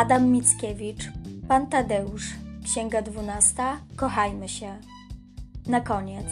[0.00, 1.12] Adam Mickiewicz,
[1.48, 2.24] Pan Tadeusz,
[2.64, 4.78] Księga dwunasta, Kochajmy się.
[5.66, 6.26] Na koniec.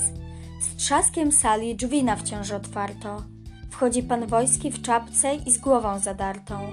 [0.60, 3.22] Z trzaskiem sali drzwi na wciąż otwarto.
[3.70, 6.72] Wchodzi pan wojski w czapce i z głową zadartą.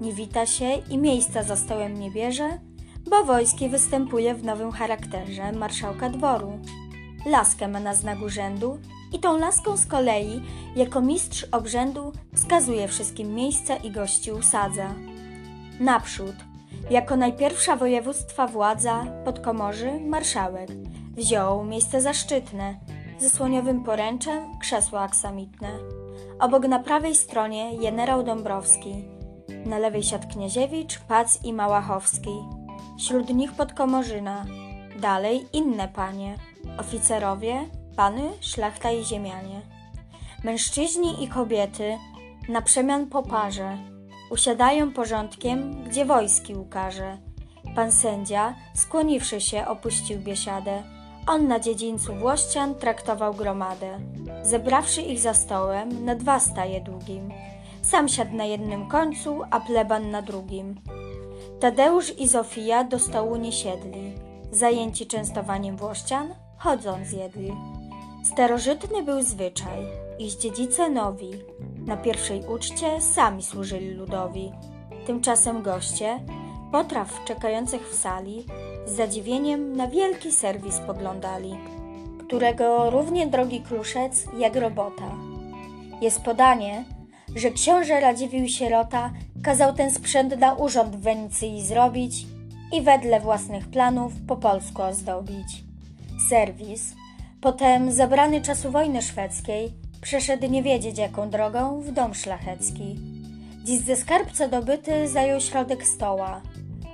[0.00, 2.58] Nie wita się i miejsca za stołem nie bierze,
[3.10, 6.58] bo wojski występuje w nowym charakterze marszałka dworu.
[7.26, 8.78] Laskę ma na znak urzędu
[9.12, 10.42] i tą laską z kolei,
[10.76, 14.94] jako mistrz obrzędu, wskazuje wszystkim miejsca i gości usadza.
[15.80, 16.34] Naprzód,
[16.90, 20.70] jako najpierwsza województwa władza podkomorzy marszałek,
[21.16, 22.74] wziął miejsce zaszczytne,
[23.18, 25.68] ze słoniowym poręczem krzesło aksamitne.
[26.40, 29.04] Obok na prawej stronie generał Dąbrowski,
[29.66, 32.38] na lewej siad Kniaziewicz, Pac i Małachowski.
[32.98, 34.44] Wśród nich podkomorzyna,
[35.00, 36.36] dalej inne panie,
[36.78, 39.60] oficerowie, pany, szlachta i ziemianie.
[40.44, 41.98] Mężczyźni i kobiety.
[42.48, 43.89] Na przemian po parze
[44.30, 47.18] usiadają porządkiem, gdzie wojski ukaże.
[47.74, 50.82] Pan sędzia, skłoniwszy się, opuścił biesiadę.
[51.26, 53.98] On na dziedzińcu Włościan traktował gromadę.
[54.42, 57.30] Zebrawszy ich za stołem, na dwa staje długim.
[57.82, 60.80] Sam siadł na jednym końcu, a pleban na drugim.
[61.60, 64.14] Tadeusz i Zofia do stołu nie siedli.
[64.52, 67.52] Zajęci częstowaniem Włościan, chodząc jedli.
[68.24, 69.86] Starożytny był zwyczaj,
[70.18, 71.30] iż dziedzice nowi
[71.86, 74.52] na pierwszej uczcie sami służyli ludowi.
[75.06, 76.20] Tymczasem goście,
[76.72, 78.46] potraw czekających w sali,
[78.86, 81.58] z zadziwieniem na wielki serwis poglądali,
[82.26, 85.14] którego równie drogi kruszec jak robota.
[86.00, 86.84] Jest podanie,
[87.36, 89.10] że książę Radziwił sierota
[89.42, 92.26] kazał ten sprzęt na urząd w Wenecji zrobić
[92.72, 95.64] i wedle własnych planów po polsku ozdobić.
[96.28, 96.94] Serwis,
[97.40, 102.98] potem zabrany czasu wojny szwedzkiej, przeszedł nie wiedzieć jaką drogą w dom szlachecki.
[103.64, 106.40] Dziś ze skarbca dobyty zajął środek stoła,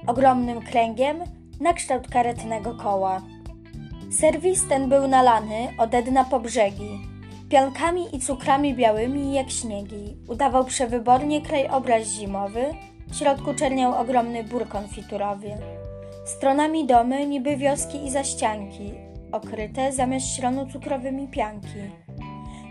[0.06, 1.18] ogromnym kręgiem
[1.60, 3.22] na kształt karetnego koła.
[4.10, 7.00] Serwis ten był nalany ode dna po brzegi,
[7.48, 10.16] piankami i cukrami białymi jak śniegi.
[10.28, 12.64] Udawał przewybornie krajobraz zimowy,
[13.08, 15.50] w środku czerniał ogromny bór konfiturowy.
[16.24, 18.92] Stronami domy niby wioski i zaścianki,
[19.32, 22.05] okryte zamiast śronu cukrowymi pianki.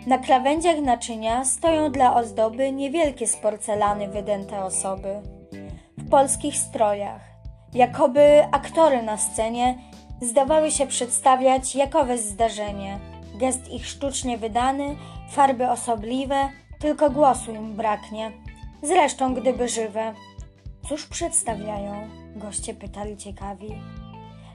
[0.05, 5.21] Na krawędziach naczynia stoją dla ozdoby niewielkie z porcelany wydęte osoby.
[5.97, 7.21] W polskich strojach,
[7.73, 9.77] jakoby aktory na scenie,
[10.21, 12.99] zdawały się przedstawiać jakowe zdarzenie.
[13.39, 14.95] Gest ich sztucznie wydany,
[15.31, 16.49] farby osobliwe,
[16.79, 18.31] tylko głosu im braknie.
[18.83, 20.13] Zresztą, gdyby żywe.
[20.89, 22.07] Cóż przedstawiają?
[22.35, 23.75] Goście pytali ciekawi.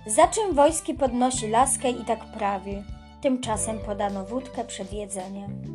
[0.06, 2.83] Za czym wojski podnosi laskę i tak prawi?
[3.21, 5.75] Tymczasem podano wódkę przed jedzeniem.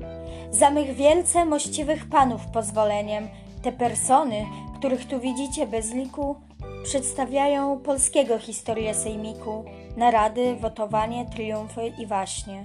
[0.52, 3.28] Za mych wielce mościwych panów pozwoleniem,
[3.62, 4.46] te persony,
[4.80, 6.36] których tu widzicie bez liku,
[6.84, 9.66] przedstawiają polskiego historię sejmiku,
[9.98, 12.64] narady, wotowanie, triumfy i waśnie.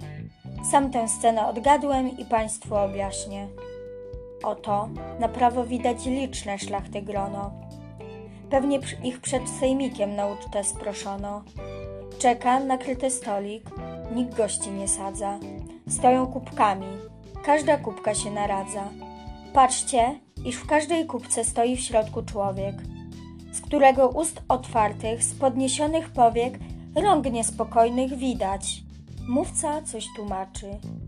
[0.71, 3.49] Sam tę scenę odgadłem i Państwu objaśnię.
[4.43, 7.51] Oto na prawo widać liczne szlachty grono.
[8.51, 11.43] Pewnie ich przed sejmikiem na ucztę sproszono.
[12.19, 13.71] Czeka nakryty stolik,
[14.15, 15.39] nikt gości nie sadza.
[15.89, 16.87] Stoją kubkami,
[17.45, 18.89] każda kubka się naradza.
[19.53, 22.75] Patrzcie, iż w każdej kubce stoi w środku człowiek,
[23.53, 26.59] z którego ust otwartych, z podniesionych powiek,
[26.95, 28.83] rąk niespokojnych widać.
[29.29, 30.67] Mówca coś tłumaczy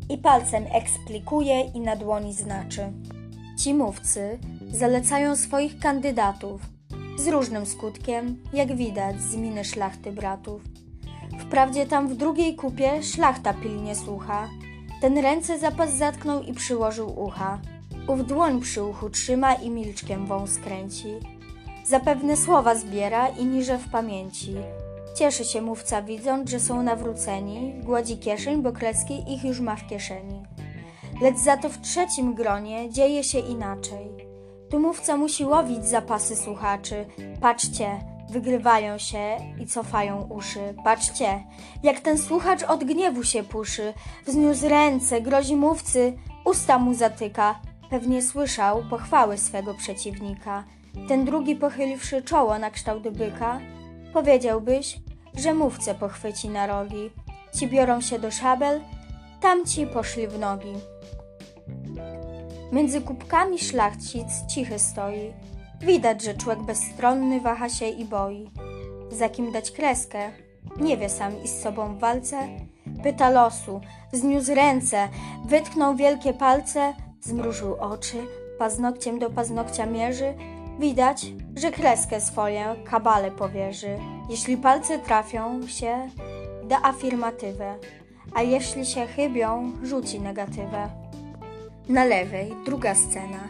[0.08, 2.92] i palcem eksplikuje i na dłoni znaczy.
[3.58, 4.38] Ci mówcy
[4.70, 6.60] zalecają swoich kandydatów
[7.18, 10.71] z różnym skutkiem, jak widać z miny szlachty bratów.
[11.38, 14.48] Wprawdzie tam w drugiej kupie szlachta pilnie słucha.
[15.00, 17.58] Ten ręce zapas zatknął i przyłożył ucha.
[18.08, 21.08] Ów dłoń przy uchu trzyma i milczkiem wąs kręci.
[21.84, 24.54] Zapewne słowa zbiera i niże w pamięci.
[25.14, 29.86] Cieszy się mówca widząc, że są nawróceni, gładzi kieszeń, bo krecki ich już ma w
[29.86, 30.42] kieszeni.
[31.22, 34.10] Lecz za to w trzecim gronie dzieje się inaczej.
[34.70, 37.06] Tu mówca musi łowić zapasy słuchaczy.
[37.40, 40.74] Patrzcie, wygrywają się i cofają uszy.
[40.84, 41.44] Patrzcie,
[41.82, 43.94] jak ten słuchacz od gniewu się puszy.
[44.26, 46.12] Wzniósł ręce, grozi mówcy,
[46.44, 47.60] usta mu zatyka.
[47.90, 50.64] Pewnie słyszał pochwały swego przeciwnika.
[51.08, 53.60] Ten drugi pochyliwszy czoło na kształt byka,
[54.12, 54.98] powiedziałbyś,
[55.34, 57.10] że mówcę pochwyci na rogi.
[57.58, 58.80] Ci biorą się do szabel,
[59.40, 60.72] tamci poszli w nogi.
[62.72, 65.32] Między kubkami szlachcic cichy stoi.
[65.82, 68.50] Widać, że człowiek bezstronny waha się i boi.
[69.10, 70.30] Za kim dać kreskę?
[70.80, 72.48] Nie wie sam i z sobą w walce.
[73.02, 73.80] Pyta losu,
[74.12, 75.08] wzniósł ręce,
[75.44, 78.16] wytknął wielkie palce, zmrużył oczy,
[78.58, 80.34] paznokciem do paznokcia mierzy,
[80.78, 81.26] Widać,
[81.56, 83.98] że kreskę swoją kabale powierzy.
[84.30, 86.08] Jeśli palce trafią się,
[86.64, 87.74] da afirmatywę,
[88.34, 90.88] a jeśli się chybią, rzuci negatywę.
[91.88, 93.48] Na lewej druga scena.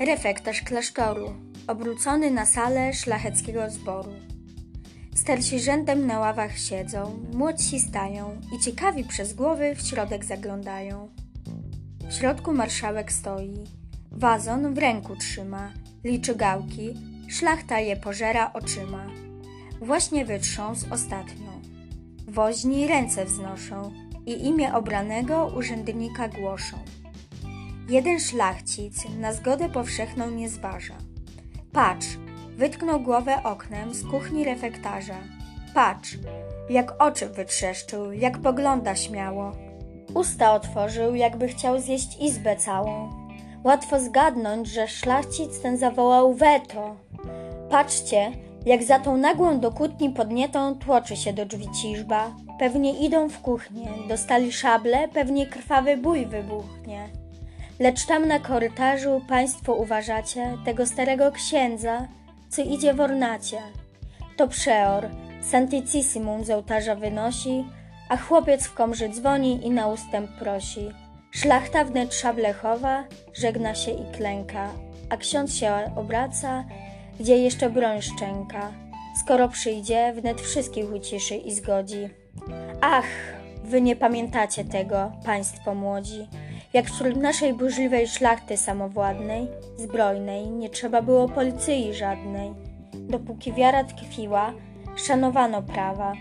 [0.00, 1.34] Refektarz klasztoru,
[1.66, 4.12] obrócony na salę szlacheckiego zboru.
[5.14, 11.08] Starsi rzędem na ławach siedzą, młodsi stają i ciekawi przez głowy w środek zaglądają.
[12.08, 13.64] W środku marszałek stoi,
[14.12, 15.72] wazon w ręku trzyma,
[16.04, 16.94] liczy gałki,
[17.28, 19.06] szlachta je pożera oczyma.
[19.80, 21.62] Właśnie wytrząs ostatnią.
[22.28, 23.92] Woźni ręce wznoszą
[24.26, 26.76] i imię obranego urzędnika głoszą.
[27.88, 31.13] Jeden szlachcic na zgodę powszechną nie zważa.
[31.74, 32.06] Patrz,
[32.56, 35.14] wytknął głowę oknem z kuchni refektarza.
[35.74, 36.18] Patrz,
[36.70, 39.52] jak oczy wytrzeszczył, jak pogląda śmiało.
[40.14, 43.10] Usta otworzył, jakby chciał zjeść izbę całą.
[43.64, 46.96] Łatwo zgadnąć, że szlachcic ten zawołał weto.
[47.70, 48.32] Patrzcie,
[48.66, 52.30] jak za tą nagłą do kłótni podnietą tłoczy się do drzwi ciżba.
[52.58, 57.23] Pewnie idą w kuchnię, dostali szable, pewnie krwawy bój wybuchnie.
[57.80, 62.08] Lecz tam na korytarzu państwo uważacie tego starego księdza,
[62.48, 63.58] co idzie w ornacie.
[64.36, 65.08] To przeor,
[65.50, 67.64] Santicissimum z ołtarza wynosi,
[68.08, 70.90] a chłopiec w komrzy dzwoni i na ustęp prosi.
[71.30, 73.04] Szlachta wnet szable chowa,
[73.34, 74.68] żegna się i klęka,
[75.10, 76.64] a ksiądz się obraca,
[77.20, 78.72] gdzie jeszcze broń szczęka.
[79.20, 82.08] Skoro przyjdzie, wnet wszystkich uciszy i zgodzi.
[82.80, 83.06] Ach,
[83.64, 86.28] wy nie pamiętacie tego, państwo młodzi.
[86.74, 92.50] Jak wśród naszej burzliwej szlachty samowładnej, zbrojnej, nie trzeba było policji żadnej.
[92.94, 94.52] Dopóki wiara tkwiła,
[94.96, 96.12] szanowano prawa.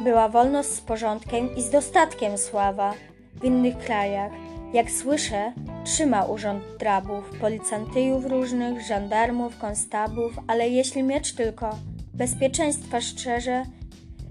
[0.00, 2.94] Była wolność z porządkiem i z dostatkiem sława.
[3.34, 4.32] W innych krajach,
[4.72, 5.52] jak słyszę,
[5.84, 11.70] trzyma urząd drabów, policjantyjów różnych, żandarmów, konstabów, ale jeśli miecz tylko
[12.14, 13.62] bezpieczeństwa szczerze,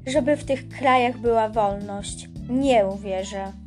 [0.07, 3.60] żeby w tych krajach była wolność, nie uwierzę.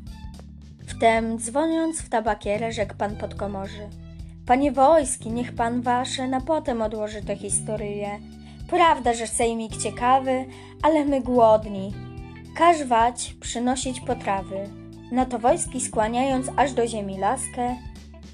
[0.96, 3.88] Wtem, dzwoniąc w tabakierę, rzekł pan podkomorzy.
[4.46, 8.18] Panie wojski, niech pan wasze na potem odłoży tę historyję.
[8.68, 10.44] Prawda, że sejmik ciekawy,
[10.82, 11.92] ale my głodni.
[12.56, 14.68] Każ wać, przynosić potrawy.
[15.12, 17.76] Na to wojski skłaniając aż do ziemi laskę.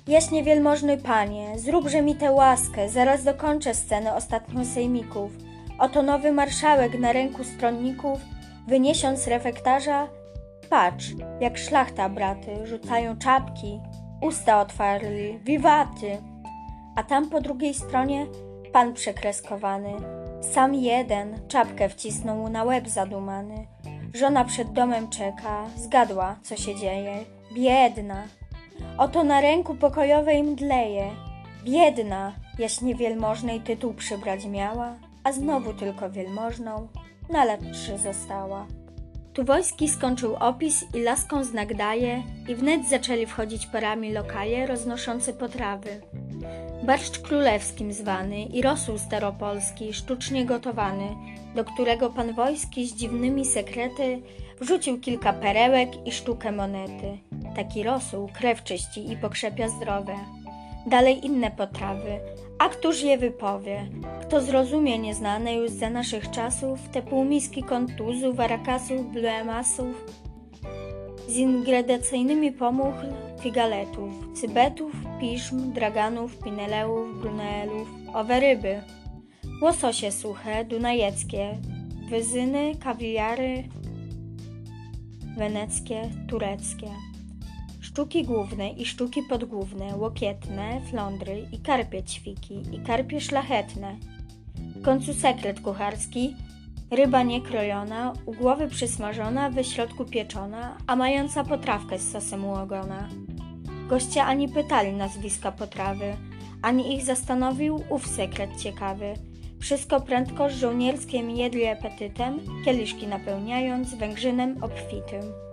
[0.07, 5.33] Jaśnie wielmożny panie, zróbże mi tę łaskę, zaraz dokończę scenę ostatnią sejmików.
[5.79, 8.21] Oto nowy marszałek na ręku stronników,
[8.67, 10.09] wyniesiąc refektarza,
[10.71, 13.81] Patrz, jak szlachta braty rzucają czapki,
[14.21, 16.19] usta otwarli, wiwaty.
[16.97, 18.27] A tam po drugiej stronie
[18.73, 19.93] pan przekreskowany,
[20.41, 23.67] sam jeden czapkę wcisnął mu na łeb zadumany.
[24.15, 27.25] Żona przed domem czeka, zgadła, co się dzieje.
[27.55, 28.23] Biedna.
[28.99, 31.11] Oto na ręku pokojowej mdleje.
[31.65, 34.95] Biedna, jaśnie wielmożnej tytuł przybrać miała,
[35.25, 36.89] a znowu tylko wielmożną
[37.31, 38.67] na trzy została.
[39.41, 45.33] Tu wojski skończył opis i laską znak daje i wnet zaczęli wchodzić parami lokaje roznoszące
[45.33, 46.01] potrawy.
[46.83, 51.09] Barszcz królewskim zwany i rosół staropolski, sztucznie gotowany,
[51.55, 54.23] do którego pan wojski z dziwnymi sekrety
[54.61, 57.19] wrzucił kilka perełek i sztukę monety.
[57.57, 60.15] Taki rosół krew czyści i pokrzepia zdrowe.
[60.87, 62.21] Dalej inne potrawy,
[62.61, 63.89] a któż je wypowie?
[64.23, 70.05] Kto zrozumie nieznane już za naszych czasów te półmiski kontuzów, arakasów, bluemasów
[71.29, 73.07] z ingredacyjnymi pomuchl,
[73.41, 78.83] figaletów, cybetów, piszm, draganów, pineleów, brunelów, owe ryby,
[79.63, 81.59] łososie suche, dunajeckie,
[82.11, 83.65] wyzyny, kawiary,
[85.37, 87.10] weneckie, tureckie
[87.91, 93.97] sztuki główne i sztuki podgłówne, łokietne, flądry i karpie ćwiki i karpie szlachetne.
[94.77, 96.37] W końcu sekret kucharski,
[96.91, 103.09] ryba niekrojona, u głowy przysmażona, we środku pieczona, a mająca potrawkę z sosem u ogona.
[103.89, 106.17] Goście ani pytali nazwiska potrawy,
[106.63, 109.15] ani ich zastanowił ów sekret ciekawy.
[109.61, 115.50] Wszystko prędko z żołnierskim jedli apetytem, kieliszki napełniając węgrzynem obfitym.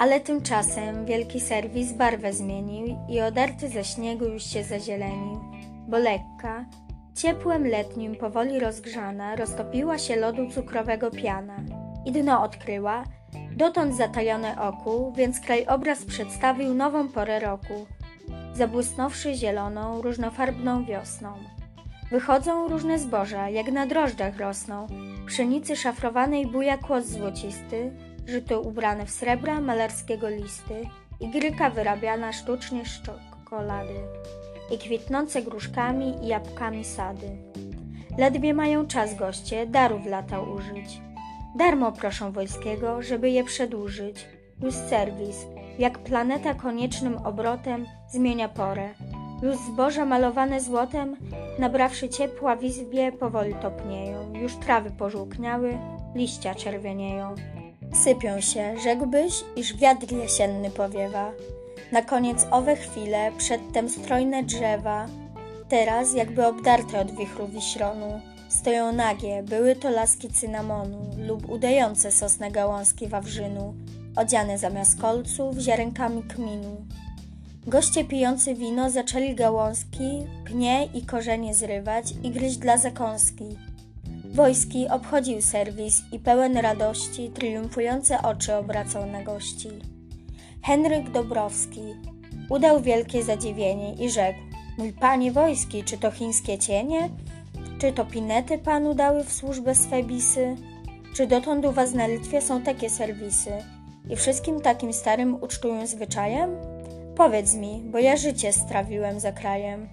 [0.00, 5.40] Ale tymczasem wielki serwis barwę zmienił i odarty ze śniegu już się zazielenił,
[5.88, 6.64] bo lekka,
[7.14, 11.56] ciepłem letnim powoli rozgrzana roztopiła się lodu cukrowego piana
[12.06, 13.04] i dno odkryła,
[13.56, 17.86] dotąd zatajone oku, więc krajobraz przedstawił nową porę roku,
[18.54, 21.32] zabłysnąwszy zieloną, różnofarbną wiosną.
[22.10, 24.86] Wychodzą różne zboża, jak na drożdżach rosną,
[25.26, 27.92] pszenicy szafrowanej buja kłos złocisty,
[28.26, 30.82] żyto ubrane w srebra malarskiego listy
[31.20, 33.94] i gryka wyrabiana sztucznie z czekolady.
[34.70, 37.28] i kwitnące gruszkami i jabłkami sady.
[38.18, 41.00] Ledwie mają czas goście darów lata użyć.
[41.58, 44.26] Darmo proszą wojskiego, żeby je przedłużyć.
[44.62, 45.36] Już serwis,
[45.78, 48.88] jak planeta koniecznym obrotem, zmienia porę.
[49.42, 51.16] Już zboża malowane złotem,
[51.58, 54.34] nabrawszy ciepła w izbie, powoli topnieją.
[54.34, 55.78] Już trawy pożółkniały,
[56.14, 57.34] liścia czerwienieją.
[57.92, 61.32] Sypią się, rzekłbyś, iż wiatr jesienny powiewa.
[61.92, 65.06] Na koniec owe chwile, przedtem strojne drzewa,
[65.68, 72.50] teraz jakby obdarte od wichru wiśronu, stoją nagie, były to laski cynamonu lub udające sosne
[72.50, 73.74] gałązki wawrzynu,
[74.16, 76.76] odziane zamiast kolców ziarenkami kminu.
[77.66, 83.44] Goście pijący wino zaczęli gałązki, pnie i korzenie zrywać i gryźć dla zakąski.
[84.34, 89.68] Wojski obchodził serwis i pełen radości triumfujące oczy obracał na gości.
[90.62, 91.82] Henryk Dobrowski
[92.50, 94.38] udał wielkie zadziwienie i rzekł:
[94.78, 97.08] Mój panie wojski, czy to chińskie cienie?
[97.78, 100.56] Czy to pinety panu dały w służbę swe bisy?
[101.14, 103.52] Czy dotąd u was na Litwie są takie serwisy
[104.10, 106.56] i wszystkim takim starym ucztują zwyczajem?
[107.16, 109.88] Powiedz mi, bo ja życie strawiłem za krajem.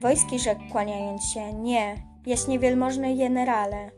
[0.00, 1.96] Wojski rzekł kłaniając się: Nie,
[2.26, 3.90] jaśnie wielmożny generale.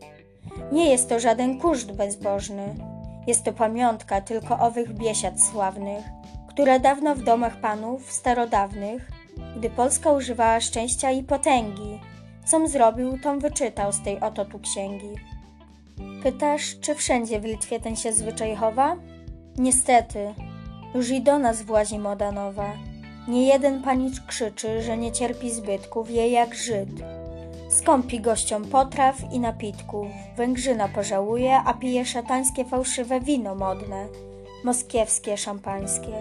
[0.72, 2.74] Nie jest to żaden kuszt bezbożny.
[3.26, 6.04] Jest to pamiątka tylko owych biesiad sławnych,
[6.48, 9.10] które dawno w domach panów starodawnych,
[9.56, 12.00] gdy Polska używała szczęścia i potęgi,
[12.46, 15.14] com zrobił, tom wyczytał z tej oto tu księgi.
[16.22, 18.96] Pytasz, czy wszędzie w Litwie ten się zwyczaj chowa?
[19.58, 20.34] Niestety,
[20.94, 22.72] już i do nas włazi moda nowa.
[23.28, 26.88] Nie jeden panicz krzyczy, że nie cierpi zbytków, je jak Żyd.
[27.70, 34.06] Skąpi gościom potraw i napitków, Węgrzyna pożałuje, a pije szatańskie fałszywe wino modne,
[34.64, 36.12] moskiewskie, szampańskie.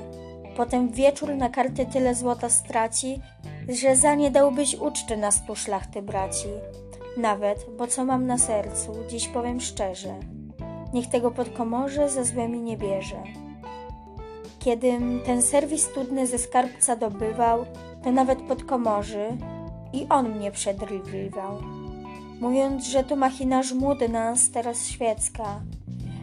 [0.56, 3.22] Potem wieczór na karty tyle złota straci,
[3.70, 6.48] że za nie dałbyś uczty na stu szlachty braci.
[7.18, 10.16] Nawet, bo co mam na sercu, dziś powiem szczerze,
[10.94, 13.24] niech tego podkomorze za złymi nie bierze.
[14.60, 17.66] Kiedym ten serwis studny ze skarbca dobywał,
[18.04, 19.38] to nawet podkomorzy
[19.94, 21.62] i on mnie przedrwiwał,
[22.42, 25.62] mówiąc, że to machina żmudy na nas teraz świecka,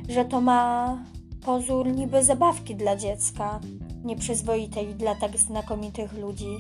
[0.08, 0.99] że to ma
[1.44, 3.61] pozór niby zabawki dla dziecka,
[4.04, 6.56] nieprzyzwoitej dla tak znakomitych ludzi.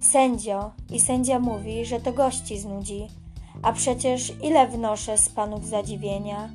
[0.00, 3.08] Sędzio i sędzia mówi, że to gości znudzi,
[3.62, 6.50] a przecież ile wnoszę z panów zadziwienia.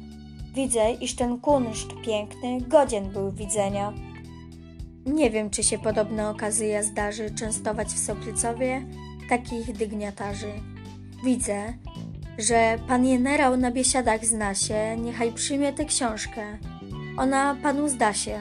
[0.54, 3.94] Widzę, iż ten kunszt piękny godzien był widzenia.
[5.06, 8.86] Nie wiem, czy się podobna okazja zdarzy częstować w Soplicowie
[9.30, 10.54] takich dygniatarzy.
[11.24, 11.74] Widzę,
[12.38, 16.58] że pan generał na biesiadach zna się, niechaj przyjmie tę książkę.
[17.18, 18.40] Ona panu zda się.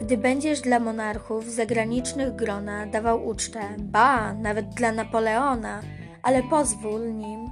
[0.00, 5.80] Gdy będziesz dla monarchów zagranicznych grona dawał ucztę, ba, nawet dla Napoleona,
[6.22, 7.50] ale pozwól nim,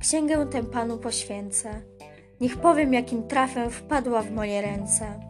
[0.00, 1.80] księgę tę panu poświęcę.
[2.40, 5.20] Niech powiem, jakim trafem wpadła w moje ręce.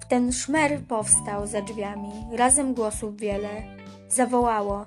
[0.00, 3.62] W ten szmer powstał za drzwiami, razem głosów wiele.
[4.08, 4.84] Zawołało,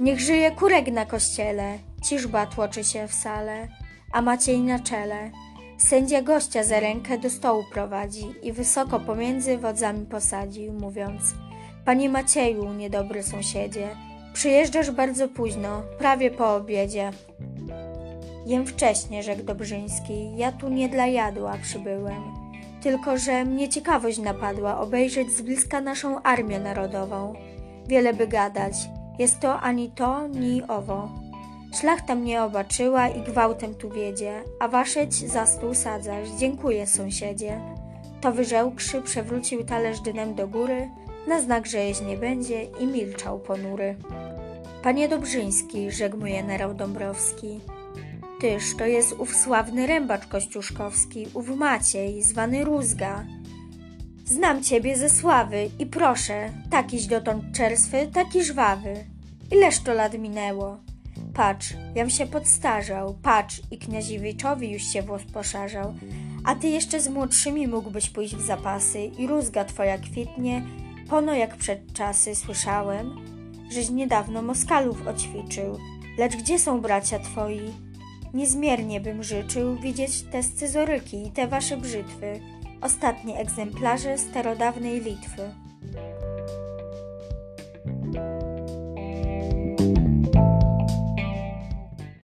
[0.00, 3.68] niech żyje kurek na kościele, ciżba tłoczy się w sale,
[4.12, 5.30] a Maciej na czele.
[5.78, 11.22] Sędzia gościa za rękę do stołu prowadzi i wysoko pomiędzy wodzami posadzi, mówiąc
[11.84, 13.88] Panie Macieju, niedobry sąsiedzie,
[14.32, 17.10] przyjeżdżasz bardzo późno, prawie po obiedzie.
[18.46, 22.22] Jem wcześnie, rzekł Dobrzyński, ja tu nie dla jadła przybyłem,
[22.82, 27.34] tylko że mnie ciekawość napadła obejrzeć z bliska naszą armię narodową.
[27.86, 28.74] Wiele by gadać,
[29.20, 31.08] jest to ani to, ni owo.
[31.80, 36.28] Szlachta mnie obaczyła i gwałtem tu wiedzie, a waszeć za stół sadzasz.
[36.38, 37.60] Dziękuję, sąsiedzie.
[38.20, 40.88] To wyżełkszy, przewrócił talerz dynem do góry,
[41.28, 43.96] na znak, że jeść nie będzie i milczał ponury.
[44.82, 47.60] Panie Dobrzyński, rzekł mu generał Dąbrowski,
[48.40, 53.24] tyż to jest ów sławny rębacz kościuszkowski, ów Maciej, zwany Rózga.
[54.30, 59.04] Znam ciebie ze sławy i proszę, takiś dotąd czerstwy, taki żwawy.
[59.52, 60.76] Ileż to lat minęło?
[61.34, 65.94] Patrz, jam się podstarzał, patrz i kniaziewiczowi już się włos poszarzał,
[66.44, 70.62] a ty jeszcze z młodszymi mógłbyś pójść w zapasy i rózga twoja kwitnie,
[71.08, 73.16] pono jak przed czasy słyszałem,
[73.70, 75.78] żeś niedawno Moskalów oćwiczył,
[76.18, 77.60] lecz gdzie są bracia twoi?
[78.34, 82.40] Niezmiernie bym życzył widzieć te scyzoryki i te wasze brzytwy,
[82.80, 85.42] ostatnie egzemplarze starodawnej Litwy.